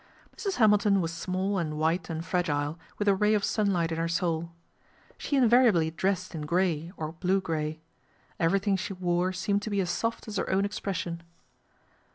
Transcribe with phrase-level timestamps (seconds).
[0.35, 0.55] Mrs.
[0.55, 4.49] Hamilton was small and white and fragile, with a ray of sunlight in her soul.
[5.15, 7.81] She invariably dressed in grey, or blue grey.
[8.39, 11.21] Everything she wore seemed to be as soft as her own expression.